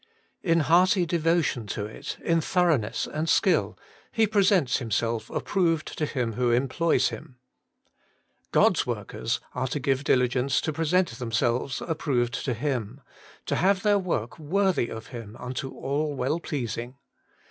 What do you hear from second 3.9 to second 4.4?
he